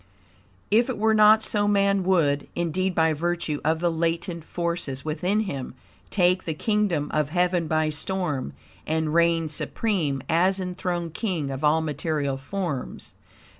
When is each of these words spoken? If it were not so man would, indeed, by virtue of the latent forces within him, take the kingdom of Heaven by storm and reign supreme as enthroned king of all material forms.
If 0.71 0.89
it 0.89 0.97
were 0.97 1.13
not 1.13 1.43
so 1.43 1.67
man 1.67 2.01
would, 2.05 2.47
indeed, 2.55 2.95
by 2.95 3.13
virtue 3.13 3.61
of 3.63 3.81
the 3.81 3.91
latent 3.91 4.43
forces 4.43 5.05
within 5.05 5.41
him, 5.41 5.75
take 6.09 6.45
the 6.45 6.55
kingdom 6.55 7.11
of 7.13 7.29
Heaven 7.29 7.67
by 7.67 7.91
storm 7.91 8.53
and 8.87 9.13
reign 9.13 9.47
supreme 9.47 10.23
as 10.27 10.59
enthroned 10.59 11.13
king 11.13 11.51
of 11.51 11.63
all 11.63 11.81
material 11.81 12.37
forms. 12.37 13.13